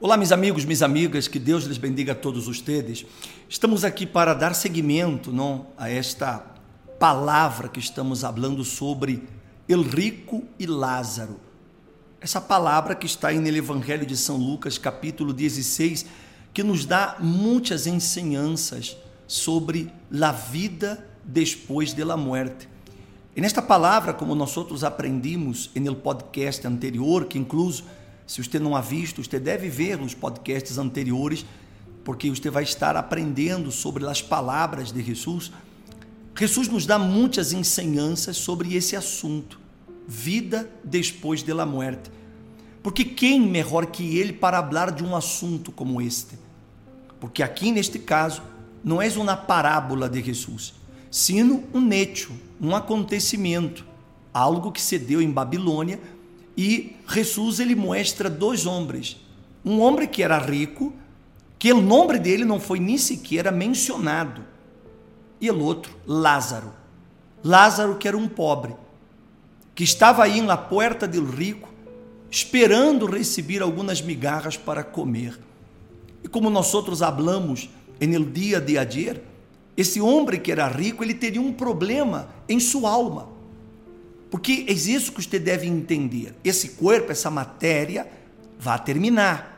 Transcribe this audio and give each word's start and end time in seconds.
Olá, 0.00 0.16
meus 0.16 0.30
amigos, 0.30 0.64
minhas 0.64 0.80
amigas, 0.80 1.26
que 1.26 1.40
Deus 1.40 1.64
lhes 1.64 1.76
bendiga 1.76 2.12
a 2.12 2.14
todos 2.14 2.46
vocês. 2.46 3.04
Estamos 3.48 3.82
aqui 3.82 4.06
para 4.06 4.32
dar 4.32 4.54
seguimento 4.54 5.32
não, 5.32 5.66
a 5.76 5.90
esta 5.90 6.38
palavra 7.00 7.68
que 7.68 7.80
estamos 7.80 8.20
falando 8.20 8.62
sobre 8.62 9.24
El 9.68 9.82
Rico 9.82 10.44
e 10.56 10.66
Lázaro. 10.66 11.40
Essa 12.20 12.40
palavra 12.40 12.94
que 12.94 13.06
está 13.06 13.28
aí 13.28 13.40
no 13.40 13.48
Evangelho 13.48 14.06
de 14.06 14.16
São 14.16 14.36
Lucas, 14.36 14.78
capítulo 14.78 15.32
16, 15.32 16.06
que 16.54 16.62
nos 16.62 16.84
dá 16.84 17.16
muitas 17.18 17.88
ensinanças 17.88 18.96
sobre 19.26 19.92
a 20.22 20.30
vida 20.30 21.04
depois 21.24 21.92
da 21.92 22.16
morte. 22.16 22.68
E 23.34 23.40
nesta 23.40 23.60
palavra, 23.60 24.14
como 24.14 24.36
nós 24.36 24.56
outros 24.56 24.84
aprendimos 24.84 25.68
no 25.74 25.96
podcast 25.96 26.64
anterior, 26.68 27.24
que 27.24 27.36
incluso 27.36 27.82
se 28.28 28.44
você 28.44 28.58
não 28.58 28.76
a 28.76 28.82
visto, 28.82 29.24
você 29.24 29.40
deve 29.40 29.70
ver 29.70 29.98
os 30.02 30.12
podcasts 30.12 30.76
anteriores, 30.76 31.46
porque 32.04 32.28
você 32.28 32.50
vai 32.50 32.62
estar 32.62 32.94
aprendendo 32.94 33.72
sobre 33.72 34.06
as 34.06 34.20
palavras 34.20 34.92
de 34.92 35.02
Jesus. 35.02 35.50
Jesus 36.38 36.68
nos 36.68 36.84
dá 36.84 36.98
muitas 36.98 37.54
ensinanças 37.54 38.36
sobre 38.36 38.74
esse 38.74 38.94
assunto, 38.94 39.58
vida 40.06 40.70
depois 40.84 41.42
da 41.42 41.64
morte. 41.64 42.10
Porque 42.82 43.02
quem 43.02 43.40
melhor 43.40 43.86
que 43.86 44.18
ele 44.18 44.34
para 44.34 44.62
falar 44.62 44.90
de 44.90 45.02
um 45.02 45.16
assunto 45.16 45.72
como 45.72 45.98
este? 46.02 46.38
Porque 47.18 47.42
aqui 47.42 47.72
neste 47.72 47.98
caso 47.98 48.42
não 48.84 49.00
é 49.00 49.08
uma 49.16 49.38
parábola 49.38 50.06
de 50.06 50.22
Jesus, 50.22 50.74
sino 51.10 51.64
um 51.72 51.90
hecho, 51.90 52.32
um 52.60 52.76
acontecimento, 52.76 53.86
algo 54.34 54.70
que 54.70 54.82
se 54.82 54.98
deu 54.98 55.22
em 55.22 55.30
Babilônia 55.30 55.98
e 56.58 56.96
Jesus 57.06 57.60
ele 57.60 57.76
mostra 57.76 58.28
dois 58.28 58.66
homens. 58.66 59.24
Um 59.64 59.80
homem 59.80 60.08
que 60.08 60.24
era 60.24 60.36
rico, 60.38 60.92
que 61.56 61.72
o 61.72 61.80
nome 61.80 62.18
dele 62.18 62.44
não 62.44 62.58
foi 62.58 62.80
nem 62.80 62.98
sequer 62.98 63.52
mencionado. 63.52 64.44
E 65.40 65.48
o 65.48 65.62
outro, 65.62 65.96
Lázaro. 66.04 66.72
Lázaro 67.44 67.94
que 67.94 68.08
era 68.08 68.18
um 68.18 68.26
pobre, 68.26 68.74
que 69.72 69.84
estava 69.84 70.24
aí 70.24 70.40
na 70.40 70.56
porta 70.56 71.06
do 71.06 71.24
rico, 71.24 71.72
esperando 72.28 73.06
receber 73.06 73.62
algumas 73.62 74.02
migarras 74.02 74.56
para 74.56 74.82
comer. 74.82 75.38
E 76.24 76.26
como 76.26 76.50
nós 76.50 76.74
outros 76.74 77.02
hablamos 77.02 77.70
no 78.00 78.24
dia 78.24 78.60
de 78.60 78.76
ayer, 78.76 79.22
esse 79.76 80.00
homem 80.00 80.40
que 80.40 80.50
era 80.50 80.66
rico, 80.66 81.04
ele 81.04 81.14
teria 81.14 81.40
um 81.40 81.52
problema 81.52 82.28
em 82.48 82.58
sua 82.58 82.90
alma 82.90 83.37
porque 84.30 84.66
é 84.68 84.72
isso 84.72 85.12
que 85.12 85.22
você 85.22 85.38
deve 85.38 85.66
entender. 85.66 86.34
Esse 86.44 86.70
corpo, 86.70 87.10
essa 87.10 87.30
matéria, 87.30 88.06
vai 88.58 88.82
terminar. 88.82 89.56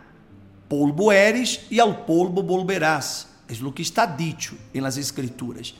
Polvo 0.68 1.10
eres 1.10 1.60
e 1.70 1.80
ao 1.80 1.92
polvo 2.04 2.42
volverás. 2.42 3.26
É 3.48 3.64
o 3.64 3.72
que 3.72 3.82
está 3.82 4.06
dito 4.06 4.54
nas 4.72 4.96
Escrituras. 4.96 5.74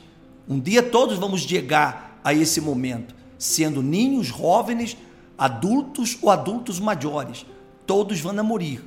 Um 0.47 0.59
dia 0.59 0.83
todos 0.83 1.17
vamos 1.17 1.41
chegar 1.41 2.19
a 2.21 2.33
esse 2.33 2.59
momento, 2.59 3.15
sendo 3.37 3.81
ninhos, 3.81 4.27
jovens, 4.27 4.97
adultos 5.37 6.17
ou 6.21 6.29
adultos 6.29 6.79
maiores. 6.79 7.45
Todos 7.87 8.19
vão 8.19 8.43
morrer, 8.43 8.83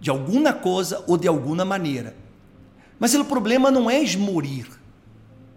de 0.00 0.10
alguma 0.10 0.52
coisa 0.52 1.04
ou 1.06 1.16
de 1.16 1.28
alguma 1.28 1.64
maneira. 1.64 2.16
Mas 2.98 3.14
o 3.14 3.24
problema 3.24 3.70
não 3.70 3.88
é 3.88 4.04
morrer. 4.16 4.66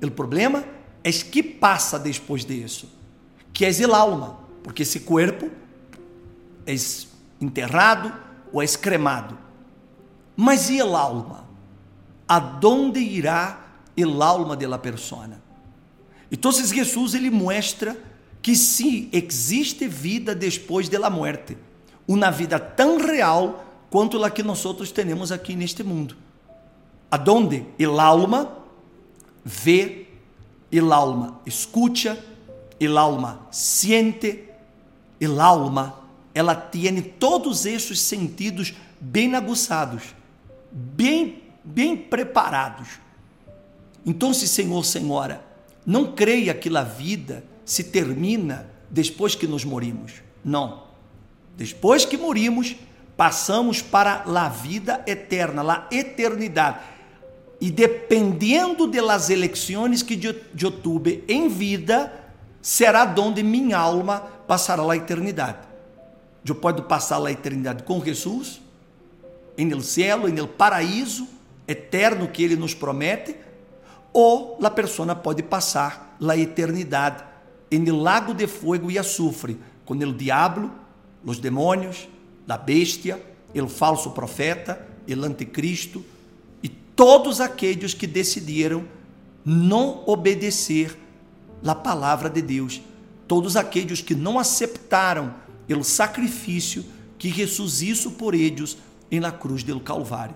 O 0.04 0.12
problema 0.12 0.64
é 1.04 1.12
que 1.12 1.42
passa 1.42 1.98
depois 1.98 2.45
disso 2.45 2.98
que 3.59 3.65
é 3.65 3.69
el 3.69 3.93
alma, 3.93 4.39
porque 4.63 4.83
esse 4.83 5.02
corpo 5.02 5.52
é 6.65 6.73
enterrado 7.41 8.09
ou 8.53 8.63
é 8.63 8.67
cremado. 8.67 9.38
Mas 10.33 10.69
e 10.69 10.79
el 10.79 10.95
alma? 10.95 11.45
Aonde 12.25 13.02
irá 13.02 13.67
el 13.97 14.21
alma 14.21 14.55
de 14.55 14.65
la 14.65 14.77
persona? 14.77 15.41
Então, 16.31 16.53
Jesus 16.53 17.14
ele 17.14 17.30
mostra 17.30 17.98
que 18.42 18.55
sim, 18.55 19.09
existe 19.11 19.89
vida 19.89 20.33
depois 20.33 20.87
da 20.87 21.09
morte, 21.09 21.58
uma 22.08 22.31
vida 22.31 22.58
tão 22.58 22.98
real 22.98 23.65
quanto 23.89 24.23
a 24.23 24.31
que 24.31 24.42
nós 24.42 24.64
outros 24.64 24.89
temos 24.89 25.33
aqui 25.33 25.53
neste 25.53 25.83
mundo. 25.83 26.15
Aonde 27.11 27.65
el 27.77 27.99
alma 27.99 28.58
vê, 29.43 30.08
el 30.71 30.93
alma 30.93 31.42
escuta, 31.45 32.29
el 32.80 32.98
alma 32.98 33.48
siente, 33.52 34.50
el 35.20 35.40
alma, 35.40 36.00
ela 36.34 36.56
tem 36.56 37.02
todos 37.02 37.66
esses 37.66 38.00
sentidos 38.00 38.73
bem 39.00 39.36
aguçados, 39.36 40.16
bem, 40.72 41.44
bem 41.64 41.98
preparados. 41.98 42.88
Então, 44.06 44.34
se 44.34 44.48
Senhor, 44.48 44.84
Senhora, 44.86 45.44
não 45.86 46.14
creia 46.14 46.54
que 46.54 46.76
a 46.76 46.84
vida 46.84 47.44
se 47.66 47.84
termina 47.86 48.70
depois 48.90 49.36
que 49.36 49.48
nos 49.48 49.66
morimos. 49.66 50.14
Não. 50.44 50.84
Depois 51.58 52.06
que 52.06 52.17
morimos, 52.17 52.76
passamos 53.17 53.82
para 53.82 54.23
a 54.26 54.50
vida 54.50 55.04
eterna, 55.06 55.61
a 55.61 55.88
eternidade. 55.94 56.80
E 57.60 57.70
dependendo 57.70 58.88
das 58.88 59.30
eleições 59.30 60.02
que 60.02 60.17
eu 60.23 60.72
tive 60.72 61.26
em 61.28 61.50
vida, 61.50 62.29
será 62.61 63.05
donde 63.05 63.43
minha 63.43 63.77
alma 63.77 64.20
passará 64.47 64.83
a 64.83 64.95
eternidade. 64.95 65.59
Eu 66.45 66.55
posso 66.55 66.83
passar 66.83 67.23
a 67.25 67.31
eternidade 67.31 67.83
com 67.83 68.03
Jesus, 68.03 68.61
em 69.58 69.71
el 69.71 69.81
cielo, 69.81 70.27
em 70.27 70.37
el 70.37 70.47
paraíso 70.47 71.27
eterno 71.67 72.27
que 72.27 72.43
ele 72.43 72.55
nos 72.55 72.73
promete, 72.73 73.36
ou 74.11 74.58
a 74.64 74.69
pessoa 74.69 75.15
pode 75.15 75.43
passar 75.43 76.17
a 76.19 76.37
eternidade 76.37 77.23
em 77.71 77.87
el 77.87 78.02
lago 78.02 78.33
de 78.33 78.48
fogo 78.48 78.89
e 78.89 78.98
azufre, 78.98 79.59
com 79.86 79.93
o 79.93 80.14
diabo, 80.14 80.71
os 81.23 81.39
demônios, 81.39 82.08
a 82.48 82.58
bestia, 82.58 83.21
o 83.53 83.67
falso 83.67 84.11
profeta, 84.11 84.87
o 85.08 85.25
anticristo 85.25 86.03
e 86.64 86.69
todos 86.69 87.39
aqueles 87.42 87.93
que 87.93 88.08
decidiram 88.08 88.86
não 89.45 90.03
obedecer 90.05 90.98
a 91.65 91.75
palavra 91.75 92.30
de 92.30 92.42
Deus. 92.42 92.81
Todos 93.27 93.55
aqueles 93.55 94.02
que 94.02 94.15
não 94.15 94.39
aceitaram 94.39 95.33
o 95.77 95.83
sacrifício 95.83 96.83
que 97.17 97.30
Jesus 97.30 97.81
hizo 97.81 98.11
por 98.11 98.33
eles 98.33 98.77
em 99.11 99.20
la 99.20 99.31
cruz 99.31 99.64
do 99.64 99.80
Calvário. 99.80 100.36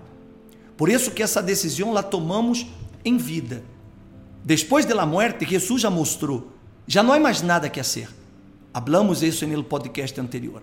Por 0.77 0.89
isso 0.89 1.11
que 1.11 1.23
essa 1.23 1.41
decisão 1.41 1.91
la 1.91 2.03
tomamos 2.03 2.67
em 3.03 3.17
vida. 3.17 3.63
Depois 4.43 4.85
da 4.85 5.05
morte, 5.05 5.45
Jesus 5.45 5.81
já 5.81 5.89
mostrou, 5.89 6.51
já 6.85 7.01
não 7.01 7.13
há 7.13 7.19
mais 7.19 7.41
nada 7.41 7.69
que 7.69 7.79
fazer. 7.79 8.09
Hablamos 8.73 9.23
isso 9.23 9.47
no 9.47 9.63
podcast 9.63 10.19
anterior. 10.19 10.61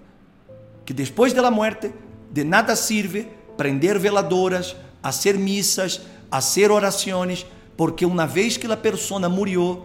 Que 0.85 0.93
depois 0.93 1.33
da 1.33 1.51
morte, 1.51 1.93
de 2.31 2.45
nada 2.45 2.77
sirve 2.77 3.29
prender 3.57 3.99
veladoras, 3.99 4.77
fazer 5.03 5.39
missas, 5.39 6.01
fazer 6.31 6.71
orações, 6.71 7.47
porque 7.77 8.05
uma 8.05 8.27
vez 8.27 8.57
que 8.57 8.67
a 8.67 8.77
pessoa 8.77 9.29
murió, 9.29 9.83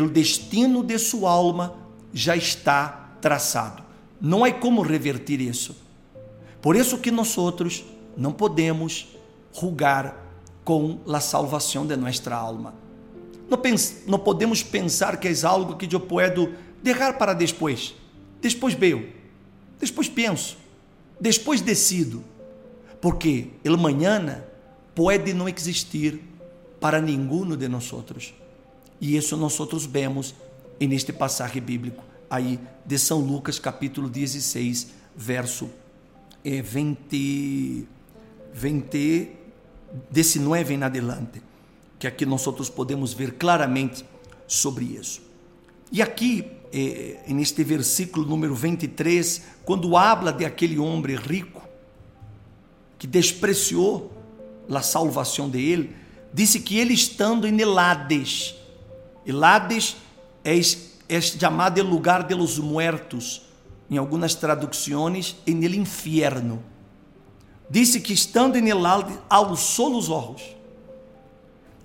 o 0.00 0.08
destino 0.08 0.82
de 0.82 0.98
sua 0.98 1.30
alma 1.30 1.76
já 2.12 2.36
está 2.36 3.16
traçado. 3.20 3.82
Não 4.20 4.44
há 4.44 4.52
como 4.52 4.82
revertir 4.82 5.40
isso. 5.40 5.76
Por 6.60 6.76
isso 6.76 6.98
que 6.98 7.10
nós 7.10 7.36
outros 7.38 7.84
não 8.16 8.32
podemos 8.32 9.08
julgar 9.52 10.24
com 10.64 10.98
a 11.06 11.20
salvação 11.20 11.86
de 11.86 11.96
nossa 11.96 12.34
alma. 12.34 12.74
Não, 13.48 13.60
não 14.06 14.18
podemos 14.18 14.62
pensar 14.62 15.18
que 15.18 15.28
é 15.28 15.34
algo 15.44 15.76
que 15.76 15.94
eu 15.94 16.00
posso 16.00 16.50
deixar 16.82 17.16
para 17.16 17.32
depois. 17.34 17.94
Depois 18.40 18.74
veio, 18.74 19.12
depois 19.80 20.08
penso, 20.08 20.56
depois 21.20 21.60
decido. 21.60 22.22
Porque 23.00 23.50
el 23.62 23.76
mañana 23.76 24.44
pode 24.94 25.32
não 25.32 25.48
existir 25.48 26.20
para 26.80 27.00
nenhum 27.00 27.56
de 27.56 27.68
nós 27.68 27.92
outros. 27.92 28.34
E 29.00 29.16
isso 29.16 29.36
nós 29.36 29.58
outros 29.60 29.86
vemos 29.86 30.34
neste 30.80 31.12
passagem 31.12 31.62
bíblico 31.62 32.02
aí 32.28 32.58
de 32.84 32.98
São 32.98 33.20
Lucas, 33.20 33.58
capítulo 33.58 34.08
16, 34.08 34.88
verso 35.16 35.70
20, 36.44 37.86
20 38.52 39.30
19 40.10 40.74
em 40.74 40.82
adelante, 40.82 41.42
que 41.98 42.06
aqui 42.06 42.26
nós 42.26 42.46
outros 42.46 42.68
podemos 42.68 43.12
ver 43.12 43.32
claramente 43.32 44.04
sobre 44.46 44.84
isso. 44.84 45.22
E 45.90 46.02
aqui, 46.02 46.44
eh, 46.72 47.20
neste 47.28 47.62
versículo 47.62 48.26
número 48.26 48.54
23, 48.54 49.42
quando 49.64 49.96
habla 49.96 50.32
de 50.32 50.44
aquele 50.44 50.78
homem 50.78 51.16
rico 51.16 51.62
que 52.98 53.06
despreciou 53.06 54.12
a 54.68 54.82
salvação 54.82 55.48
de 55.48 55.60
ele, 55.60 55.94
disse 56.32 56.60
que 56.60 56.78
ele 56.78 56.92
estando 56.92 57.46
em 57.46 57.60
Elades, 57.60 58.55
Elades 59.26 59.96
é, 60.44 60.56
é 61.08 61.20
chamado 61.20 61.82
lugar 61.82 62.22
de 62.22 62.34
los 62.34 62.58
muertos, 62.58 63.42
em 63.90 63.96
algumas 63.96 64.34
traduções, 64.34 65.36
em 65.46 65.64
el 65.64 65.74
infierno. 65.74 66.62
disse 67.68 68.00
que 68.00 68.12
estando 68.12 68.56
em 68.56 68.68
el 68.68 68.78
alçou 69.28 69.96
os 69.96 70.08
olhos 70.08 70.42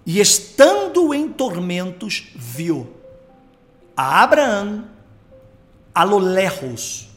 e 0.05 0.19
estando 0.19 1.13
em 1.13 1.31
tormentos 1.31 2.31
viu 2.35 2.95
a 3.95 4.23
Abraão 4.23 4.85
a 5.93 6.03
lo 6.03 6.17
lejos 6.17 7.09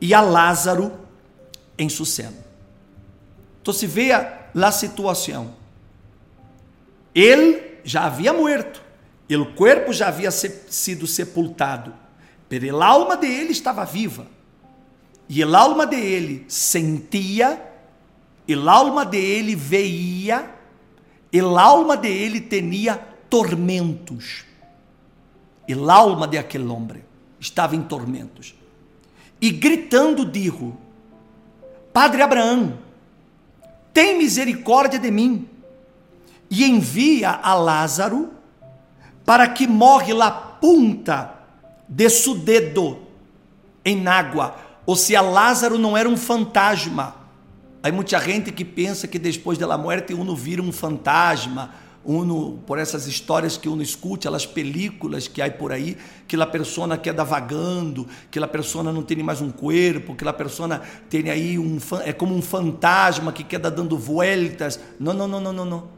e 0.00 0.14
a 0.14 0.20
Lázaro 0.20 0.92
em 1.76 1.88
seu 1.88 2.04
seno. 2.04 2.36
Então 3.60 3.74
se 3.74 3.86
vê 3.86 4.12
a 4.12 4.72
situação. 4.72 5.54
Ele 7.14 7.80
já 7.84 8.04
havia 8.04 8.32
morto, 8.32 8.82
o 9.36 9.52
corpo 9.54 9.92
já 9.92 10.08
havia 10.08 10.30
sido 10.30 11.06
sepultado, 11.06 11.92
mas 12.50 12.64
a 12.64 12.86
alma 12.86 13.16
dele 13.16 13.52
estava 13.52 13.84
viva. 13.84 14.26
E 15.28 15.42
a 15.42 15.58
alma 15.58 15.86
dele 15.86 16.46
sentia, 16.48 17.62
a 18.48 18.72
alma 18.72 19.04
dele 19.04 19.54
veia, 19.54 20.50
a 21.34 21.60
alma 21.60 21.96
dele 21.96 22.40
tinha 22.40 22.96
tormentos. 23.28 24.46
A 25.70 25.92
alma 25.92 26.26
de 26.26 26.38
aquele 26.38 26.66
homem 26.66 27.04
estava 27.38 27.76
em 27.76 27.82
tormentos. 27.82 28.54
E 29.38 29.50
gritando, 29.50 30.24
digo: 30.24 30.78
Padre 31.92 32.22
Abraão, 32.22 32.78
tem 33.92 34.16
misericórdia 34.16 34.98
de 34.98 35.10
mim 35.10 35.46
e 36.50 36.64
envia 36.64 37.30
a 37.30 37.52
Lázaro 37.52 38.37
para 39.28 39.46
que 39.46 39.66
morre 39.66 40.14
la 40.14 40.30
punta 40.58 41.34
de 41.86 42.08
su 42.08 42.34
dedo 42.34 43.00
em 43.84 44.08
água. 44.08 44.56
Ou 44.86 44.96
seja, 44.96 45.20
Lázaro 45.20 45.78
não 45.78 45.94
era 45.94 46.08
um 46.08 46.16
fantasma. 46.16 47.14
Há 47.82 47.92
muita 47.92 48.18
gente 48.20 48.50
que 48.50 48.64
pensa 48.64 49.06
que 49.06 49.18
depois 49.18 49.58
da 49.58 49.76
morte 49.76 50.14
uno 50.14 50.34
vira 50.34 50.62
um 50.62 50.72
fantasma, 50.72 51.74
uno 52.02 52.60
por 52.66 52.78
essas 52.78 53.06
histórias 53.06 53.58
que 53.58 53.68
uno 53.68 53.82
escute, 53.82 54.26
aquelas 54.26 54.46
películas 54.46 55.28
que 55.28 55.42
há 55.42 55.50
por 55.50 55.72
aí, 55.72 55.98
que 56.26 56.34
a 56.34 56.46
pessoa 56.46 56.96
queda 56.96 57.22
vagando, 57.22 58.08
que 58.30 58.38
a 58.38 58.48
pessoa 58.48 58.82
não 58.82 59.02
tem 59.02 59.22
mais 59.22 59.42
um 59.42 59.50
corpo, 59.50 60.14
que 60.14 60.26
a 60.26 60.32
pessoa 60.32 60.80
tem 61.10 61.28
aí 61.28 61.58
um 61.58 61.76
é 62.02 62.14
como 62.14 62.34
um 62.34 62.40
fantasma 62.40 63.30
que 63.30 63.44
queda 63.44 63.70
dando 63.70 63.98
voltas. 63.98 64.80
Não, 64.98 65.12
não, 65.12 65.28
não, 65.28 65.38
não, 65.38 65.52
não, 65.52 65.64
não. 65.66 65.88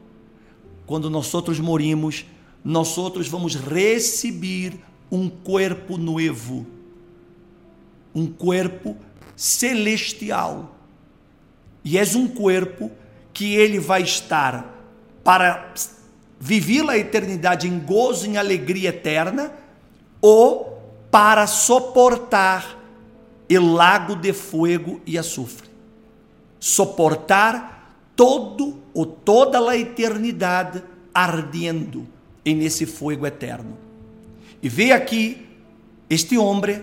Quando 0.84 1.08
nós 1.08 1.32
outros 1.32 1.60
morimos, 1.60 2.24
nós 2.64 2.98
outros 2.98 3.26
vamos 3.26 3.54
receber 3.54 4.78
um 5.10 5.28
corpo 5.28 5.96
novo, 5.96 6.66
um 8.14 8.26
corpo 8.26 8.96
celestial. 9.34 10.76
E 11.82 11.98
és 11.98 12.14
um 12.14 12.28
corpo 12.28 12.90
que 13.32 13.54
ele 13.54 13.78
vai 13.78 14.02
estar 14.02 14.76
para 15.24 15.72
viver 16.38 16.88
a 16.88 16.98
eternidade 16.98 17.66
em 17.66 17.78
gozo, 17.78 18.26
em 18.26 18.36
alegria 18.36 18.90
eterna, 18.90 19.52
ou 20.20 20.78
para 21.10 21.46
suportar 21.46 22.78
o 23.50 23.74
lago 23.74 24.14
de 24.14 24.32
fogo 24.32 25.00
e 25.06 25.18
açufre. 25.18 25.68
Suportar 26.58 27.96
todo 28.14 28.78
ou 28.92 29.06
toda 29.06 29.58
a 29.70 29.76
eternidade 29.76 30.82
ardendo 31.14 32.06
em 32.44 32.54
nesse 32.54 32.86
fogo 32.86 33.26
eterno. 33.26 33.76
E 34.62 34.68
veio 34.68 34.94
aqui 34.94 35.46
este 36.08 36.36
homem, 36.36 36.82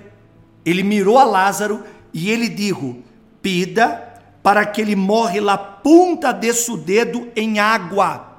ele 0.66 0.84
mirou 0.84 1.18
a 1.18 1.24
Lázaro 1.24 1.84
e 2.14 2.30
ele 2.32 2.50
disse: 2.50 2.96
Pida 3.42 4.04
para 4.42 4.66
que 4.66 4.82
ele 4.82 4.96
morre 4.96 5.42
la 5.42 5.58
punta 5.58 6.32
de 6.32 6.54
seu 6.54 6.78
dedo 6.78 7.28
em 7.36 7.60
água 7.60 8.38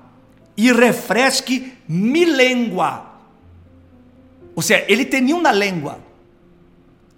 e 0.56 0.72
refresque 0.72 1.74
mi 1.86 2.24
língua. 2.24 3.06
Ou 4.56 4.62
seja, 4.62 4.84
ele 4.88 5.04
tinha 5.04 5.36
uma 5.36 5.52
língua. 5.52 6.00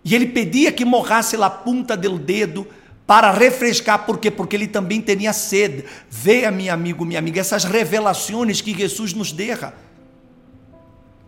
E 0.05 0.15
ele 0.15 0.27
pedia 0.27 0.73
que 0.73 0.85
morrasse 0.85 1.37
la 1.37 1.49
punta 1.49 1.97
do 1.97 2.19
dedo 2.19 2.67
para 3.07 3.31
refrescar, 3.31 4.05
por 4.05 4.19
quê? 4.19 4.31
Porque 4.31 4.57
ele 4.57 4.67
também 4.67 5.01
tinha 5.01 5.33
sede. 5.33 5.85
Veja, 6.09 6.51
meu 6.51 6.73
amigo, 6.73 7.05
minha 7.05 7.19
amiga, 7.19 7.41
essas 7.41 7.65
revelações 7.65 8.61
que 8.61 8.75
Jesus 8.75 9.15
nos 9.15 9.33
deixa 9.33 9.73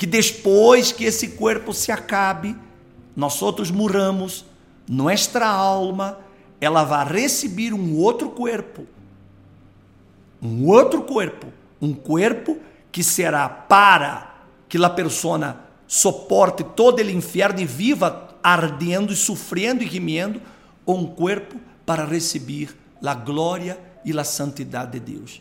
que 0.03 0.07
depois 0.07 0.91
que 0.91 1.05
esse 1.05 1.29
corpo 1.29 1.73
se 1.73 1.93
acabe, 1.93 2.57
nós 3.15 3.41
outros 3.41 3.71
morramos, 3.71 4.45
nossa 4.89 5.47
alma, 5.47 6.19
ela 6.61 6.83
vai 6.83 7.07
receber 7.07 7.73
um 7.73 7.97
outro 7.97 8.31
corpo. 8.31 8.85
Um 10.43 10.67
outro 10.67 11.03
corpo. 11.05 11.53
Um 11.81 11.95
corpo 11.95 12.59
que 12.91 13.05
será 13.05 13.49
para 13.49 14.35
que 14.69 14.77
a 14.85 14.91
pessoa 14.91 15.61
suporte 15.87 16.65
todo 16.65 16.99
o 16.99 17.09
inferno 17.09 17.61
e 17.61 17.65
viva 17.65 18.37
ardendo 18.43 19.13
e 19.13 19.17
sofrendo 19.17 19.85
e 19.85 19.87
gemendo, 19.89 20.43
um 20.85 21.07
corpo 21.07 21.61
para 21.87 22.05
receber 22.05 22.77
a 23.01 23.15
glória 23.15 23.79
e 24.05 24.19
a 24.19 24.25
santidade 24.25 24.99
de 24.99 25.15
Deus. 25.15 25.41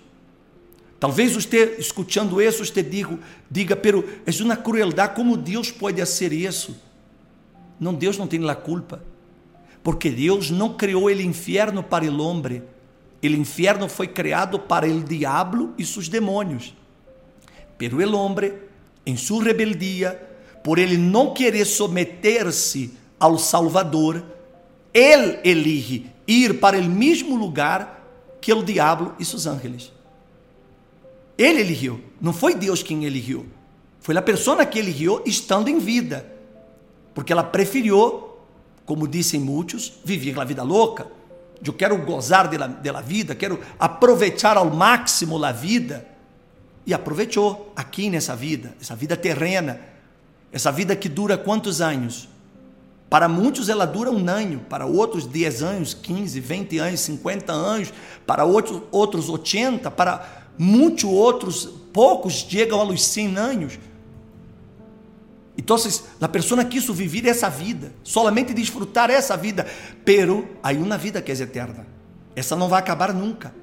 Talvez 1.02 1.34
você, 1.34 1.78
escutando 1.80 2.40
isso, 2.40 2.64
você 2.64 2.84
diga, 2.84 3.18
diga, 3.50 3.76
pero 3.76 4.08
é 4.24 4.44
uma 4.44 4.56
crueldade, 4.56 5.16
como 5.16 5.36
Deus 5.36 5.72
pode 5.72 6.00
fazer 6.00 6.32
isso? 6.32 6.80
Não, 7.80 7.92
Deus 7.92 8.20
não 8.20 8.28
tem 8.28 8.48
a 8.48 8.54
culpa, 8.54 9.02
porque 9.82 10.12
Deus 10.12 10.52
não 10.52 10.76
criou 10.76 11.06
o 11.06 11.10
inferno 11.10 11.82
para 11.82 12.06
o 12.06 12.22
homem, 12.22 12.62
o 13.20 13.26
inferno 13.26 13.90
foi 13.90 14.10
criado 14.10 14.60
para 14.60 14.86
o 14.86 15.04
diabo 15.04 15.74
e 15.76 15.84
seus 15.84 16.08
demônios. 16.08 16.76
Pero 17.80 17.98
o 17.98 18.16
homem, 18.16 18.54
em 19.04 19.18
sua 19.18 19.44
rebeldia, 19.44 20.22
por 20.64 20.78
ele 20.78 20.98
não 20.98 21.34
querer 21.34 21.66
submeter-se 21.66 22.94
ao 23.20 23.40
Salvador, 23.40 24.24
ele 24.94 25.40
elige 25.44 26.12
ir 26.28 26.60
para 26.60 26.78
o 26.78 26.84
mesmo 26.84 27.36
lugar 27.36 28.38
que 28.40 28.54
o 28.54 28.62
diabo 28.62 29.16
e 29.18 29.26
seus 29.26 29.48
ángeles. 29.48 29.92
Ele 31.42 31.62
eligiu, 31.62 32.00
não 32.22 32.32
foi 32.32 32.54
Deus 32.54 32.84
quem 32.84 33.04
eligiu. 33.04 33.48
Foi 34.00 34.16
a 34.16 34.22
pessoa 34.22 34.64
que 34.64 34.78
eligiu 34.78 35.24
estando 35.26 35.70
em 35.70 35.80
vida. 35.80 36.24
Porque 37.16 37.34
ela 37.34 37.44
preferiu, 37.44 38.30
como 38.86 39.08
dizem 39.08 39.40
muitos, 39.40 39.92
viver 40.06 40.40
a 40.40 40.44
vida 40.44 40.62
louca. 40.62 41.08
Eu 41.66 41.74
quero 41.74 41.98
gozar 41.98 42.48
da 42.48 43.02
vida, 43.02 43.34
quero 43.34 43.60
aproveitar 43.80 44.56
ao 44.56 44.70
máximo 44.70 45.44
a 45.44 45.52
vida. 45.52 46.08
E 46.86 46.94
aproveitou 46.94 47.74
aqui 47.76 48.08
nessa 48.08 48.36
vida, 48.36 48.76
essa 48.80 48.96
vida 48.96 49.18
terrena, 49.18 49.82
essa 50.52 50.72
vida 50.72 50.96
que 50.96 51.10
dura 51.10 51.40
quantos 51.40 51.82
anos? 51.82 52.30
Para 53.10 53.28
muitos 53.28 53.68
ela 53.68 53.86
dura 53.86 54.12
um 54.12 54.30
ano, 54.30 54.60
para 54.70 54.86
outros 54.86 55.26
10 55.26 55.64
anos, 55.64 55.94
15, 55.94 56.40
20 56.40 56.78
anos, 56.78 57.00
50 57.00 57.52
anos, 57.52 57.94
para 58.28 58.46
outros, 58.46 58.84
outros 58.92 59.28
80, 59.28 59.90
para 59.92 60.41
muitos 60.58 61.04
outros, 61.04 61.66
poucos 61.94 62.34
chegam 62.34 62.80
a 62.80 62.84
los 62.84 63.04
100 63.04 63.38
anos. 63.38 63.80
Então, 65.58 65.76
a 66.20 66.28
pessoa 66.28 66.64
quis 66.64 66.86
viver 66.90 67.28
essa 67.28 67.50
vida, 67.50 67.94
solamente 68.04 68.54
desfrutar 68.54 69.10
essa 69.10 69.36
vida, 69.36 69.68
pero 70.04 70.48
há 70.64 70.72
uma 70.72 70.98
vida 70.98 71.22
que 71.22 71.32
é 71.32 71.36
eterna. 71.36 71.86
Essa 72.36 72.56
não 72.56 72.70
vai 72.70 72.80
acabar 72.80 73.14
nunca. 73.14 73.54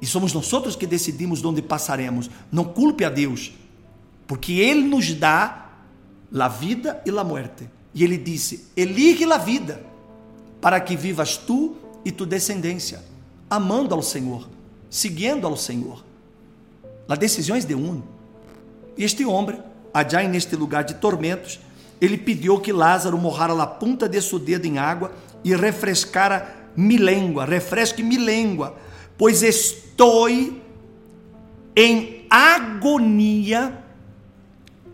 E 0.00 0.06
somos 0.06 0.32
nós 0.32 0.50
outros 0.52 0.74
que 0.74 0.86
decidimos 0.86 1.44
onde 1.44 1.60
passaremos. 1.60 2.30
Não 2.50 2.64
culpe 2.64 3.04
a 3.04 3.10
Deus, 3.10 3.52
porque 4.26 4.54
Ele 4.54 4.82
nos 4.82 5.12
dá 5.12 5.68
a 6.32 6.48
vida 6.48 7.02
e 7.04 7.10
a 7.10 7.24
morte. 7.24 7.68
E 7.94 8.02
Ele 8.02 8.16
disse: 8.16 8.66
Elige 8.74 9.30
a 9.30 9.36
vida, 9.36 9.84
para 10.60 10.80
que 10.80 10.96
vivas 10.96 11.36
tu 11.36 11.76
e 12.04 12.10
tu 12.10 12.24
descendência, 12.24 13.04
amando 13.50 13.94
ao 13.94 14.02
Senhor 14.02 14.48
seguindo 14.90 15.46
ao 15.46 15.56
Senhor. 15.56 16.04
As 17.08 17.18
decisões 17.18 17.64
de 17.64 17.74
um. 17.74 18.02
Este 18.98 19.24
homem, 19.24 19.62
allá 19.94 20.22
neste 20.24 20.56
lugar 20.56 20.84
de 20.84 20.94
tormentos, 20.94 21.60
ele 22.00 22.18
pediu 22.18 22.60
que 22.60 22.72
Lázaro 22.72 23.16
morrara 23.16 23.52
la 23.52 23.66
punta 23.66 24.08
de 24.08 24.20
seu 24.20 24.38
dedo 24.38 24.66
em 24.66 24.78
água 24.78 25.12
e 25.44 25.54
refrescara 25.54 26.70
mi 26.76 26.96
língua, 26.96 27.44
refresque 27.44 28.02
mi 28.02 28.16
língua, 28.16 28.76
pois 29.16 29.42
estou 29.42 30.28
em 30.28 32.26
agonia 32.28 33.82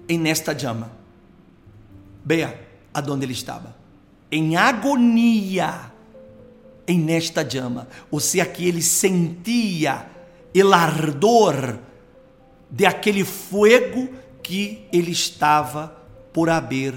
em 0.09 0.19
nesta 0.19 0.57
chama. 0.57 0.91
Veja 2.25 2.59
aonde 2.93 3.25
ele 3.25 3.33
estava. 3.33 3.77
Em 4.31 4.57
agonia 4.57 5.93
em 6.87 7.01
nesta 7.01 7.49
chama, 7.49 7.89
ou 8.11 8.21
seja, 8.21 8.47
que 8.47 8.67
ele 8.67 8.83
sentia 8.83 10.09
o 10.55 10.73
ardor 10.73 11.79
de 12.71 12.87
aquele 12.87 13.25
fogo 13.25 14.09
que 14.43 14.87
ele 14.93 15.11
estava 15.11 15.89
por 16.33 16.49
haver 16.49 16.95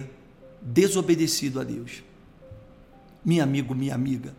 desobedecido 0.61 1.59
a 1.59 1.63
Deus. 1.63 2.03
Meu 3.25 3.43
amigo, 3.43 3.73
minha 3.73 3.95
amiga, 3.95 4.35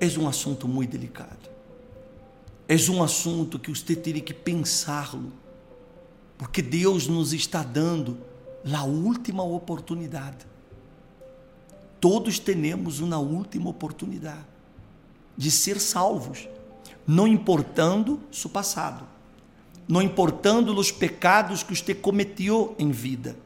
é 0.00 0.06
um 0.18 0.28
assunto 0.28 0.68
muito 0.68 0.90
delicado. 0.90 1.48
É 2.68 2.76
um 2.90 3.02
assunto 3.02 3.58
que 3.58 3.70
você 3.70 3.96
teria 3.96 4.22
que 4.22 4.34
pensá-lo, 4.34 5.32
porque 6.36 6.60
Deus 6.60 7.08
nos 7.08 7.32
está 7.32 7.62
dando 7.62 8.18
a 8.72 8.84
última 8.84 9.42
oportunidade. 9.42 10.46
Todos 11.98 12.38
temos 12.38 13.00
uma 13.00 13.18
última 13.18 13.70
oportunidade 13.70 14.57
de 15.38 15.52
ser 15.52 15.78
salvos, 15.80 16.48
não 17.06 17.28
importando 17.28 18.20
seu 18.32 18.50
passado, 18.50 19.06
não 19.86 20.02
importando 20.02 20.76
os 20.76 20.90
pecados 20.90 21.62
que 21.62 21.74
você 21.74 21.94
cometeu 21.94 22.74
em 22.76 22.90
vida. 22.90 23.36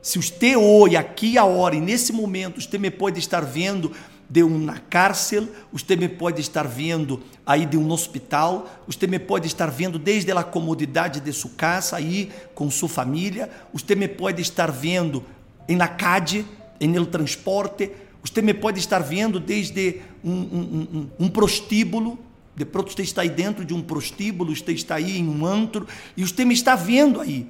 Se 0.00 0.18
você 0.18 0.56
hoje, 0.56 0.96
aqui, 0.96 1.36
agora 1.36 1.74
e 1.74 1.80
nesse 1.80 2.12
momento, 2.12 2.60
você 2.60 2.78
me 2.78 2.92
pode 2.92 3.18
estar 3.18 3.40
vendo 3.44 3.90
de 4.30 4.44
uma 4.44 4.78
cárcel, 4.78 5.48
você 5.72 5.96
me 5.96 6.08
pode 6.08 6.40
estar 6.40 6.66
vendo 6.66 7.20
aí 7.44 7.66
de 7.66 7.76
um 7.76 7.90
hospital, 7.90 8.70
você 8.86 9.08
me 9.08 9.18
pode 9.18 9.48
estar 9.48 9.66
vendo 9.66 9.98
desde 9.98 10.30
a 10.30 10.44
comodidade 10.44 11.18
de 11.18 11.32
sua 11.32 11.50
casa 11.56 11.96
aí 11.96 12.30
com 12.54 12.70
sua 12.70 12.88
família, 12.88 13.50
você 13.72 13.96
me 13.96 14.06
pode 14.06 14.40
estar 14.40 14.70
vendo 14.70 15.24
em 15.68 15.76
la 15.76 15.88
calle, 15.88 16.46
em 16.80 16.94
el 16.94 17.06
transporte, 17.06 17.90
você 18.26 18.42
me 18.42 18.52
pode 18.52 18.78
estar 18.80 18.98
vendo 18.98 19.38
desde 19.38 20.00
um, 20.24 20.32
um, 20.32 20.88
um, 21.20 21.26
um 21.26 21.28
prostíbulo, 21.28 22.18
de 22.56 22.64
pronto 22.64 22.92
você 22.92 23.02
está 23.02 23.22
aí 23.22 23.28
dentro 23.28 23.64
de 23.64 23.72
um 23.72 23.80
prostíbulo, 23.80 24.54
você 24.54 24.72
está 24.72 24.96
aí 24.96 25.18
em 25.18 25.28
um 25.28 25.46
antro, 25.46 25.86
e 26.16 26.22
você 26.26 26.44
me 26.44 26.52
está 26.54 26.74
vendo 26.74 27.20
aí. 27.20 27.48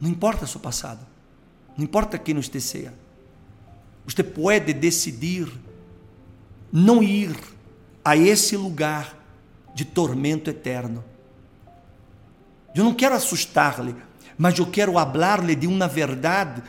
Não 0.00 0.10
importa 0.10 0.44
o 0.44 0.48
seu 0.48 0.60
passado, 0.60 1.06
não 1.76 1.84
importa 1.84 2.18
quem 2.18 2.34
você 2.34 2.60
seja. 2.60 2.92
Você 4.04 4.22
pode 4.22 4.72
decidir 4.72 5.48
não 6.72 7.02
ir 7.02 7.36
a 8.04 8.16
esse 8.16 8.56
lugar 8.56 9.16
de 9.74 9.84
tormento 9.84 10.50
eterno. 10.50 11.04
Eu 12.74 12.84
não 12.84 12.94
quero 12.94 13.14
assustar-lhe, 13.14 13.94
mas 14.36 14.58
eu 14.58 14.66
quero 14.66 14.94
falar-lhe 14.94 15.54
de 15.54 15.66
uma 15.66 15.86
verdade 15.86 16.62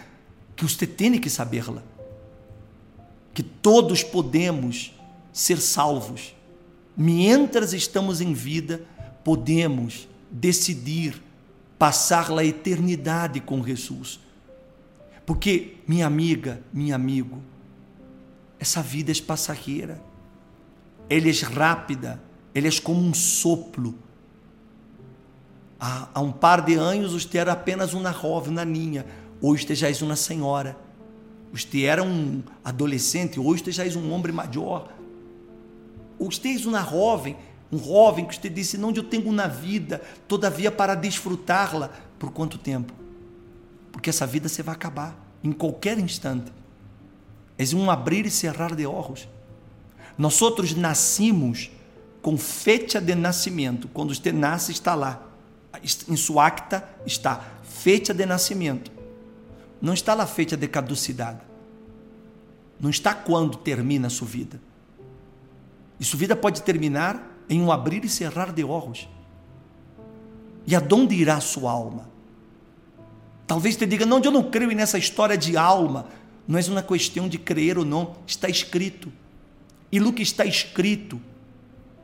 que 0.56 0.64
você 0.64 0.86
tem 0.86 1.20
que 1.20 1.30
saberla. 1.30 1.93
Que 3.34 3.44
todos 3.44 4.04
podemos 4.04 4.94
ser 5.32 5.60
salvos. 5.60 6.36
Mientras 6.96 7.74
estamos 7.74 8.22
em 8.22 8.34
vida, 8.34 8.82
podemos 9.24 10.08
decidir 10.30 11.22
passar 11.78 12.32
a 12.32 12.46
eternidade 12.46 13.40
com 13.40 13.64
Jesus. 13.64 14.20
Porque, 15.26 15.78
minha 15.88 16.06
amiga, 16.06 16.62
meu 16.72 16.96
amigo, 16.96 17.42
essa 18.60 18.82
vida 18.82 19.12
é 19.12 19.16
passageira, 19.22 20.02
ela 21.10 21.28
é 21.28 21.32
rápida, 21.32 22.22
ela 22.54 22.68
é 22.68 22.72
como 22.82 23.02
um 23.02 23.14
sopro. 23.14 23.96
Há, 25.80 26.22
um 26.22 26.32
par 26.32 26.62
de 26.62 26.76
anos 26.76 27.14
você 27.14 27.38
era 27.38 27.52
apenas 27.52 27.94
uma 27.94 28.12
jovem, 28.12 28.52
uma 28.52 28.64
ninha, 28.64 29.06
hoje 29.42 29.76
já 29.76 29.88
és 29.88 30.02
uma 30.02 30.16
senhora. 30.16 30.78
Você 31.54 31.84
era 31.84 32.04
um 32.04 32.44
adolescente, 32.66 33.40
hoje 33.40 33.64
você 33.64 33.72
já 33.72 33.86
és 33.86 33.96
um 33.96 34.12
homem 34.12 34.34
maior. 34.34 34.92
Você 36.20 36.50
és 36.50 36.66
uma 36.66 36.84
jovem, 36.84 37.38
um 37.72 37.78
jovem 37.78 38.26
que 38.26 38.36
você 38.36 38.50
disse, 38.50 38.78
não 38.78 38.92
eu 38.92 39.04
tenho 39.04 39.32
na 39.32 39.48
vida, 39.48 40.02
todavia 40.28 40.72
para 40.72 40.96
desfrutá-la, 40.96 41.92
por 42.18 42.32
quanto 42.32 42.58
tempo? 42.58 42.94
porque 43.94 44.10
essa 44.10 44.26
vida 44.26 44.50
você 44.50 44.62
vai 44.64 44.74
acabar 44.76 45.16
em 45.42 45.54
qualquer 45.54 45.98
instante. 46.00 46.52
É 47.58 47.64
um 47.76 47.90
abrir 47.90 48.26
e 48.26 48.32
cerrar 48.32 48.76
de 48.76 48.86
olhos. 48.86 49.30
Nós 50.18 50.42
outros 50.42 50.74
nascimos 50.74 51.72
com 52.22 52.36
fecha 52.36 53.00
de 53.00 53.14
nascimento. 53.14 53.88
Quando 53.88 54.14
você 54.14 54.32
nasce, 54.32 54.72
está 54.72 54.96
lá. 54.96 55.26
Em 56.10 56.16
sua 56.16 56.48
acta 56.48 56.84
está 57.06 57.46
fecha 57.64 58.14
de 58.14 58.26
nascimento. 58.26 58.92
Não 59.84 59.94
está 59.94 60.14
lá 60.14 60.26
fecha 60.26 60.56
de 60.56 60.66
caducidade. 60.66 61.42
Não 62.80 62.90
está 62.90 63.14
quando 63.14 63.58
termina 63.58 64.08
a 64.08 64.10
sua 64.10 64.26
vida. 64.26 64.62
E 66.00 66.06
sua 66.06 66.18
vida 66.18 66.38
pode 66.38 66.62
terminar 66.62 67.22
em 67.50 67.62
um 67.62 67.70
abrir 67.70 68.06
e 68.06 68.08
cerrar 68.08 68.54
de 68.54 68.64
olhos. 68.64 69.10
E 70.66 70.74
aonde 70.74 71.16
irá 71.16 71.42
sua 71.42 71.70
alma? 71.70 72.10
Talvez 73.46 73.76
te 73.76 73.86
diga, 73.86 74.06
não, 74.06 74.22
eu 74.22 74.32
não 74.32 74.50
creio 74.50 74.74
nessa 74.74 74.98
história 74.98 75.38
de 75.38 75.58
alma. 75.58 76.08
Não 76.48 76.58
é 76.58 76.64
uma 76.70 76.82
questão 76.82 77.28
de 77.28 77.38
crer 77.38 77.78
ou 77.78 77.84
não, 77.84 78.16
está 78.26 78.48
escrito. 78.48 79.12
E 79.92 80.00
o 80.00 80.14
que 80.14 80.24
está 80.24 80.46
escrito, 80.46 81.20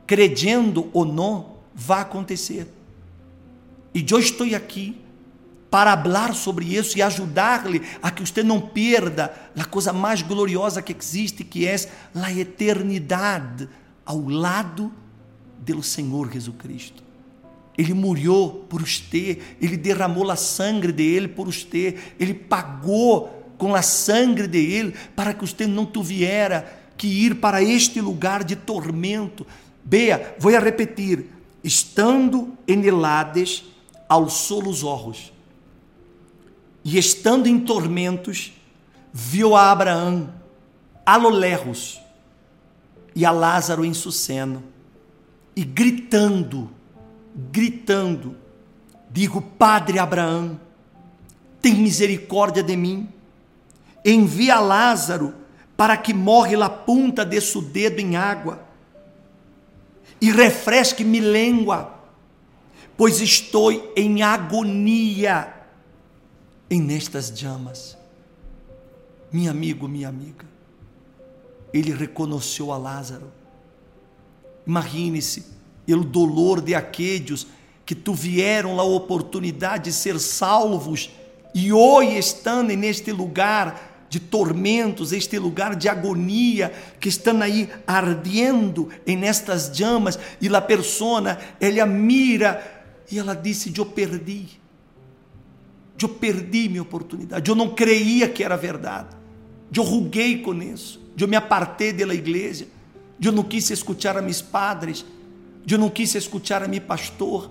credendo 0.06 0.90
ou 0.92 1.06
não, 1.06 1.56
vai 1.74 2.02
acontecer. 2.02 2.68
E 3.94 4.04
eu 4.06 4.18
estou 4.18 4.46
aqui 4.54 5.00
para 5.70 5.96
falar 5.96 6.34
sobre 6.34 6.76
isso 6.76 6.98
e 6.98 7.02
ajudar-lhe 7.02 7.80
a 8.02 8.10
que 8.10 8.26
você 8.26 8.42
não 8.42 8.60
perda 8.60 9.32
a 9.56 9.64
coisa 9.64 9.92
mais 9.92 10.20
gloriosa 10.20 10.82
que 10.82 10.94
existe, 10.98 11.44
que 11.44 11.66
é 11.66 11.76
a 12.14 12.32
eternidade 12.32 13.68
ao 14.04 14.28
lado 14.28 14.92
do 15.58 15.82
Senhor 15.82 16.30
Jesus 16.32 16.56
Cristo. 16.58 17.02
Ele 17.78 17.94
morreu 17.94 18.66
por 18.68 18.82
você, 18.82 19.38
ele 19.60 19.76
derramou 19.76 20.28
a 20.30 20.36
sangue 20.36 20.90
dele 20.90 21.28
por 21.28 21.46
você, 21.46 21.96
ele 22.18 22.34
pagou 22.34 23.54
com 23.56 23.74
a 23.74 23.82
sangue 23.82 24.48
dele 24.48 24.94
para 25.14 25.32
que 25.32 25.46
você 25.46 25.66
não 25.66 25.86
tuviera 25.86 26.80
que 26.96 27.06
ir 27.06 27.36
para 27.36 27.62
este 27.62 28.00
lugar 28.00 28.42
de 28.42 28.56
tormento. 28.56 29.46
Bea, 29.84 30.34
vou 30.38 30.50
repetir: 30.58 31.26
estando 31.62 32.52
em 32.66 32.84
Elades, 32.84 33.64
alçou 34.08 34.66
os 34.66 34.82
olhos 34.82 35.32
e 36.84 36.98
estando 36.98 37.46
em 37.46 37.60
tormentos, 37.60 38.52
viu 39.12 39.54
a 39.54 39.70
Abraão 39.70 40.32
a 41.04 41.16
lo 41.16 41.28
lejos 41.28 42.00
e 43.14 43.24
a 43.24 43.30
Lázaro 43.30 43.84
em 43.84 43.92
suceno 43.92 44.62
e 45.54 45.64
gritando 45.64 46.70
gritando: 47.34 48.36
Digo, 49.10 49.40
Padre 49.40 49.98
Abraão, 49.98 50.60
tem 51.60 51.74
misericórdia 51.74 52.62
de 52.62 52.76
mim. 52.76 53.08
Envia 54.04 54.58
Lázaro 54.58 55.34
para 55.76 55.96
que 55.96 56.14
morre 56.14 56.56
la 56.56 56.68
punta 56.70 57.24
de 57.24 57.40
seu 57.40 57.62
dedo 57.62 58.00
em 58.00 58.16
água 58.16 58.62
e 60.20 60.30
refresque-me 60.30 61.20
língua, 61.20 61.98
pois 62.96 63.20
estou 63.20 63.92
em 63.96 64.22
agonia 64.22 65.54
em 66.70 66.80
nestas 66.80 67.32
chamas. 67.34 67.98
Meu 69.32 69.50
amigo, 69.50 69.88
minha 69.88 70.08
amiga, 70.08 70.46
ele 71.72 71.92
reconheceu 71.92 72.72
a 72.72 72.78
Lázaro. 72.78 73.32
Imagine-se, 74.66 75.44
pelo 75.84 76.04
dolor 76.04 76.60
de 76.60 76.74
aqueles 76.74 77.46
que 77.84 77.94
tuvieram 77.94 78.78
a 78.78 78.84
oportunidade 78.84 79.84
de 79.84 79.92
ser 79.92 80.20
salvos 80.20 81.10
e 81.52 81.72
hoje 81.72 82.16
estão 82.16 82.62
neste 82.62 83.10
lugar 83.10 84.06
de 84.08 84.18
tormentos, 84.18 85.12
este 85.12 85.38
lugar 85.38 85.76
de 85.76 85.88
agonia, 85.88 86.72
que 86.98 87.08
estão 87.08 87.40
aí 87.40 87.68
ardendo 87.86 88.88
em 89.06 89.16
nestas 89.16 89.70
chamas, 89.72 90.18
e 90.40 90.48
a 90.48 90.60
persona, 90.60 91.38
ela 91.60 91.86
mira 91.86 92.84
e 93.10 93.18
ela 93.18 93.34
disse: 93.34 93.72
Eu 93.76 93.86
perdi, 93.86 94.60
eu 96.04 96.08
perdi 96.08 96.68
minha 96.68 96.82
oportunidade, 96.82 97.48
eu 97.48 97.54
não 97.54 97.70
creia 97.70 98.28
que 98.28 98.42
era 98.42 98.56
verdade, 98.56 99.16
eu 99.74 99.82
ruguei 99.82 100.38
com 100.38 100.54
isso, 100.62 101.00
eu 101.18 101.28
me 101.28 101.36
apartei 101.36 101.92
da 101.92 102.14
igreja, 102.14 102.66
eu 103.20 103.32
não 103.32 103.42
quis 103.42 103.70
escutar 103.70 104.16
a 104.16 104.22
meus 104.22 104.40
padres, 104.40 105.04
eu 105.68 105.78
não 105.78 105.90
quis 105.90 106.14
escutar 106.14 106.62
a 106.62 106.68
meu 106.68 106.80
pastor, 106.80 107.50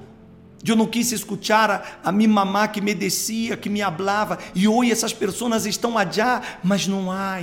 eu 0.65 0.75
não 0.75 0.85
quis 0.85 1.11
escutar 1.11 1.69
a, 1.69 2.09
a 2.09 2.11
minha 2.11 2.29
mamá 2.29 2.67
que 2.67 2.81
me 2.81 2.93
descia, 2.93 3.55
que 3.55 3.69
me 3.69 3.81
hablava, 3.81 4.37
e 4.53 4.67
hoje 4.67 4.91
essas 4.91 5.13
pessoas 5.13 5.65
estão 5.65 5.97
allá, 5.97 6.41
mas 6.63 6.87
não 6.87 7.11
há 7.11 7.39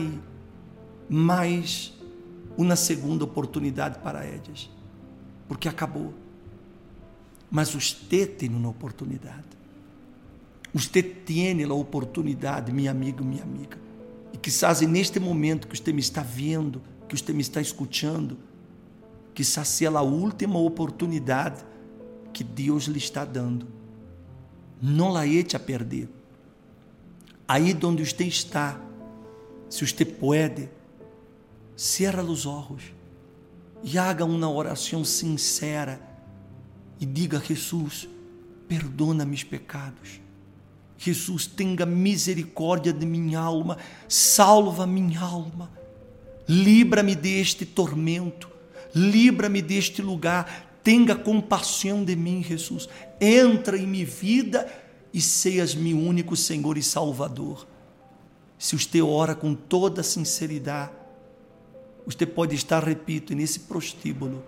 mais 1.08 1.94
uma 2.56 2.76
segunda 2.76 3.24
oportunidade 3.24 3.98
para 4.00 4.24
elas, 4.24 4.68
porque 5.48 5.68
acabou. 5.68 6.12
Mas 7.50 7.70
você 7.70 8.26
tem 8.26 8.48
uma 8.50 8.68
oportunidade. 8.68 9.55
Você 10.78 11.02
tem 11.02 11.62
a 11.64 11.74
oportunidade, 11.74 12.72
minha 12.72 12.90
amiga, 12.90 13.24
minha 13.24 13.42
amiga. 13.42 13.78
E 14.32 14.36
quizás 14.36 14.80
neste 14.82 15.18
momento 15.18 15.68
que 15.68 15.78
você 15.78 15.92
me 15.92 16.00
está 16.00 16.22
vendo, 16.22 16.82
que 17.08 17.16
você 17.16 17.32
me 17.32 17.40
está 17.40 17.60
escutando, 17.60 18.36
que 19.34 19.42
seja 19.44 19.96
a 19.98 20.02
última 20.02 20.58
oportunidade 20.58 21.64
que 22.32 22.44
Deus 22.44 22.84
lhe 22.84 22.98
está 22.98 23.24
dando. 23.24 23.66
Não 24.82 25.10
la 25.10 25.26
eche 25.26 25.56
a 25.56 25.60
perder. 25.60 26.08
Aí 27.48 27.76
onde 27.82 28.04
você 28.04 28.24
está, 28.24 28.78
se 29.70 29.86
você 29.86 30.04
pode, 30.04 30.68
Cierra 31.76 32.22
os 32.22 32.46
olhos 32.46 32.94
e 33.84 33.98
haga 33.98 34.24
uma 34.24 34.50
oração 34.50 35.04
sincera 35.04 36.00
e 36.98 37.04
diga: 37.04 37.38
Jesus, 37.38 38.08
perdona 38.66 39.26
meus 39.26 39.44
pecados. 39.44 40.22
Jesus, 40.98 41.46
tenha 41.46 41.84
misericórdia 41.84 42.92
de 42.92 43.04
minha 43.04 43.38
alma, 43.38 43.76
salva 44.08 44.86
minha 44.86 45.20
alma, 45.20 45.70
livra-me 46.48 47.14
deste 47.14 47.66
tormento, 47.66 48.48
livra-me 48.94 49.60
deste 49.60 50.00
lugar, 50.00 50.78
tenha 50.82 51.14
compaixão 51.14 52.04
de 52.04 52.16
mim, 52.16 52.42
Jesus. 52.42 52.88
Entra 53.20 53.76
em 53.76 53.86
minha 53.86 54.06
vida 54.06 54.66
e 55.12 55.20
seias 55.20 55.74
meu 55.74 55.98
único 55.98 56.36
Senhor 56.36 56.78
e 56.78 56.82
Salvador. 56.82 57.66
Se 58.58 58.76
você 58.78 59.02
ora 59.02 59.34
com 59.34 59.54
toda 59.54 60.02
sinceridade, 60.02 60.92
você 62.06 62.24
pode 62.24 62.54
estar, 62.54 62.84
repito, 62.84 63.34
nesse 63.34 63.60
prostíbulo, 63.60 64.42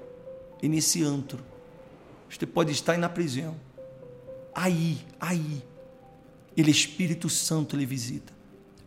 nesse 0.62 1.02
antro. 1.02 1.40
Você 2.31 2.47
pode 2.47 2.73
estar 2.73 2.97
na 2.97 3.09
prisão. 3.09 3.57
Aí, 4.55 4.99
aí, 5.21 5.62
ele 6.61 6.71
Espírito 6.71 7.29
Santo 7.29 7.77
lhe 7.77 7.87
visita. 7.87 8.33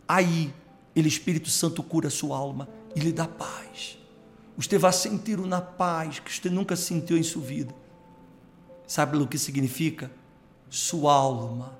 Aí, 0.06 0.52
ele 0.94 1.08
Espírito 1.08 1.48
Santo 1.48 1.82
cura 1.82 2.08
a 2.08 2.10
sua 2.10 2.36
alma 2.36 2.68
e 2.94 3.00
lhe 3.00 3.12
dá 3.12 3.26
paz. 3.26 3.98
Você 4.56 4.76
vai 4.76 4.92
sentir 4.92 5.40
uma 5.40 5.60
paz 5.60 6.18
que 6.18 6.30
você 6.30 6.50
nunca 6.50 6.76
sentiu 6.76 7.16
em 7.16 7.22
sua 7.22 7.42
vida. 7.42 7.74
Sabe 8.86 9.16
o 9.16 9.26
que 9.26 9.38
significa? 9.38 10.10
Sua 10.68 11.14
alma 11.14 11.78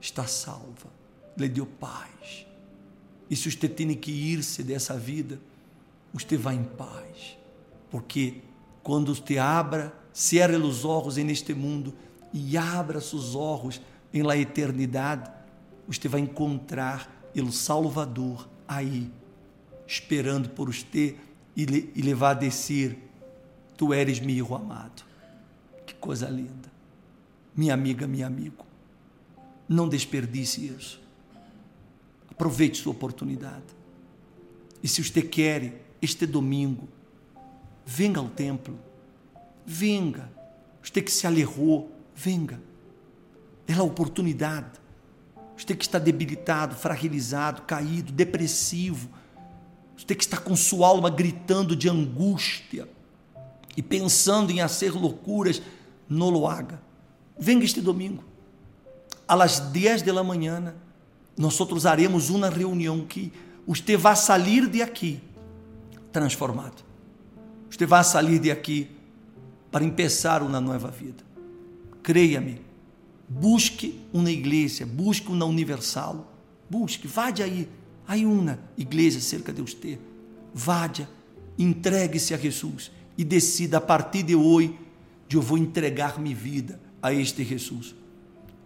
está 0.00 0.26
salva. 0.26 0.94
Lhe 1.36 1.48
deu 1.48 1.66
paz. 1.66 2.46
E 3.28 3.34
se 3.34 3.50
você 3.50 3.68
tem 3.68 3.92
que 3.94 4.12
ir-se 4.12 4.62
dessa 4.62 4.96
vida, 4.96 5.40
você 6.12 6.36
vai 6.36 6.54
em 6.54 6.64
paz. 6.64 7.36
Porque 7.90 8.42
quando 8.82 9.12
você 9.12 9.38
abra, 9.38 9.92
cierra 10.12 10.56
os 10.56 10.84
olhos 10.84 11.16
neste 11.16 11.52
mundo 11.52 11.92
e 12.32 12.56
abra 12.56 13.00
seus 13.00 13.34
olhos 13.34 13.80
em 14.16 14.22
la 14.22 14.36
eternidade, 14.36 15.30
você 15.86 16.08
vai 16.08 16.20
encontrar 16.20 17.30
o 17.36 17.52
Salvador 17.52 18.48
aí, 18.66 19.10
esperando 19.86 20.48
por 20.48 20.72
você 20.72 21.16
e, 21.54 21.66
levar 22.00 22.30
a 22.30 22.34
descer. 22.34 22.96
Tu 23.76 23.92
eres 23.92 24.18
meu 24.18 24.54
amado. 24.54 25.04
Que 25.84 25.94
coisa 25.94 26.30
linda. 26.30 26.72
Minha 27.54 27.74
amiga, 27.74 28.06
meu 28.06 28.26
amigo. 28.26 28.64
Não 29.68 29.86
desperdice 29.86 30.66
isso. 30.66 30.98
Aproveite 32.30 32.78
sua 32.78 32.92
oportunidade. 32.92 33.64
E 34.82 34.88
se 34.88 35.04
você 35.04 35.20
quer, 35.20 35.84
este 36.00 36.24
domingo, 36.24 36.88
venga 37.84 38.18
ao 38.18 38.30
templo. 38.30 38.78
Venga. 39.66 40.30
Você 40.82 41.02
que 41.02 41.12
se 41.12 41.26
alerrou, 41.26 41.92
venga. 42.14 42.58
É 43.66 43.74
a 43.74 43.82
oportunidade. 43.82 44.80
Você 45.56 45.74
que 45.74 45.84
está 45.84 45.98
debilitado, 45.98 46.74
fragilizado, 46.74 47.62
caído, 47.62 48.12
depressivo. 48.12 49.08
Você 49.96 50.14
que 50.14 50.22
está 50.22 50.36
com 50.36 50.54
sua 50.54 50.88
alma 50.88 51.08
gritando 51.08 51.74
de 51.74 51.88
angústia 51.88 52.88
e 53.76 53.82
pensando 53.82 54.50
em 54.50 54.60
fazer 54.60 54.92
loucuras, 54.92 55.62
não 56.08 56.28
lo 56.28 56.46
haga. 56.46 56.80
Este 57.38 57.80
domingo. 57.80 58.24
Às 59.26 59.58
10 59.58 60.02
da 60.02 60.22
manhã, 60.22 60.74
nós 61.36 61.58
haremos 61.84 62.30
uma 62.30 62.48
reunião 62.48 63.04
que 63.04 63.32
você 63.66 63.96
vai 63.96 64.14
sair 64.14 64.68
de 64.68 64.80
aqui 64.80 65.20
transformado. 66.12 66.84
Você 67.68 67.84
vai 67.84 68.04
sair 68.04 68.38
de 68.38 68.50
aqui 68.50 68.90
para 69.70 69.84
começar 69.84 70.42
uma 70.42 70.60
nova 70.60 70.90
vida. 70.90 71.22
Creia-me. 72.02 72.65
Busque 73.28 74.00
uma 74.12 74.30
igreja, 74.30 74.86
busque 74.86 75.28
uma 75.28 75.44
universal. 75.44 76.32
Busque, 76.70 77.08
vá 77.08 77.30
de 77.30 77.42
aí. 77.42 77.68
Aí 78.06 78.24
uma 78.24 78.58
igreja 78.76 79.20
cerca 79.20 79.52
de 79.52 79.60
você. 79.60 79.98
Vádia, 80.54 81.08
entregue-se 81.58 82.32
a 82.32 82.36
Jesus 82.36 82.90
e 83.18 83.24
decida 83.24 83.78
a 83.78 83.80
partir 83.80 84.22
de 84.22 84.34
hoje 84.34 84.78
de 85.28 85.36
eu 85.36 85.42
vou 85.42 85.58
entregar 85.58 86.20
minha 86.20 86.36
vida 86.36 86.80
a 87.02 87.12
este 87.12 87.44
Jesus. 87.44 87.94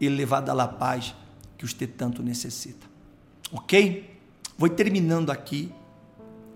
Ele 0.00 0.16
levar 0.16 0.40
da 0.40 0.68
paz 0.68 1.14
que 1.56 1.66
você 1.66 1.86
tanto 1.86 2.22
necessita. 2.22 2.86
Ok? 3.52 4.18
Vou 4.56 4.68
terminando 4.68 5.30
aqui. 5.30 5.72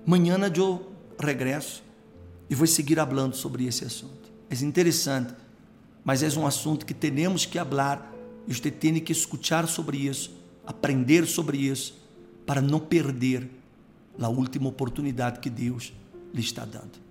Amanhã 0.06 0.38
eu 0.38 0.92
regresso 1.18 1.82
e 2.48 2.54
vou 2.54 2.66
seguir 2.66 2.96
falando 2.96 3.34
sobre 3.34 3.66
esse 3.66 3.84
assunto. 3.84 4.32
É 4.50 4.64
interessante, 4.64 5.34
mas 6.04 6.22
é 6.22 6.38
um 6.38 6.46
assunto 6.46 6.84
que 6.84 6.94
temos 6.94 7.46
que 7.46 7.58
falar 7.58 8.12
e 8.46 8.54
você 8.54 8.70
tem 8.70 9.00
que 9.00 9.12
escutar 9.12 9.66
sobre 9.66 9.96
isso, 9.96 10.30
aprender 10.66 11.26
sobre 11.26 11.58
isso, 11.58 12.02
para 12.44 12.60
não 12.60 12.78
perder 12.78 13.50
a 14.20 14.28
última 14.28 14.68
oportunidade 14.68 15.40
que 15.40 15.48
Deus 15.48 15.92
lhe 16.32 16.40
está 16.40 16.64
dando. 16.64 17.02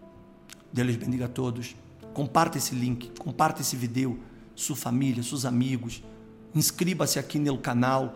Deus 0.72 0.88
lhes 0.88 0.98
bendiga 0.98 1.26
a 1.26 1.30
todos. 1.30 1.76
Comparta 2.14 2.60
esse 2.60 2.76
link, 2.76 3.12
comparta 3.18 3.62
esse 3.62 3.76
vídeo, 3.76 4.20
sua 4.56 4.76
família, 4.76 5.24
seus 5.24 5.46
amigos 5.46 6.04
inscreva-se 6.56 7.20
aqui 7.20 7.40
no 7.40 7.58
canal 7.58 8.16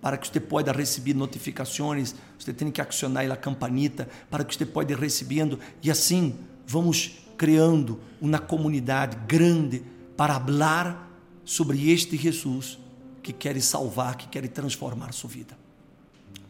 para 0.00 0.16
que 0.16 0.28
você 0.28 0.40
possa 0.40 0.72
receber 0.72 1.14
notificações. 1.14 2.14
Você 2.38 2.52
tem 2.52 2.70
que 2.70 2.80
acionar 2.80 3.30
a 3.30 3.36
campanita 3.36 4.08
para 4.30 4.44
que 4.44 4.54
você 4.54 4.66
possa 4.66 4.96
recebendo 4.96 5.58
e 5.82 5.90
assim 5.90 6.36
vamos 6.66 7.18
criando 7.36 8.00
uma 8.20 8.38
comunidade 8.38 9.16
grande 9.26 9.82
para 10.18 10.40
falar 10.40 11.08
sobre 11.44 11.92
este 11.92 12.16
Jesus 12.16 12.76
que 13.22 13.32
quer 13.32 13.62
salvar, 13.62 14.16
que 14.16 14.26
quer 14.26 14.48
transformar 14.48 15.12
sua 15.12 15.30
vida. 15.30 15.56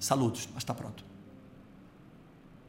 Saludos, 0.01 0.49
mas 0.55 0.63
está 0.63 0.73
pronto. 0.73 1.05